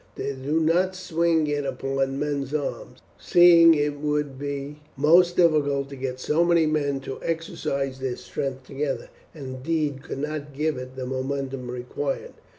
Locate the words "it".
1.45-1.63, 3.85-3.99, 10.79-10.95